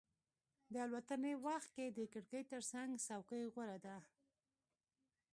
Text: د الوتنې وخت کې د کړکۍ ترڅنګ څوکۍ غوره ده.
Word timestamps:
د 0.73 0.75
الوتنې 0.85 1.33
وخت 1.45 1.69
کې 1.75 1.85
د 1.89 1.99
کړکۍ 2.13 2.41
ترڅنګ 2.51 2.89
څوکۍ 3.05 3.43
غوره 3.53 3.77
ده. 3.85 3.97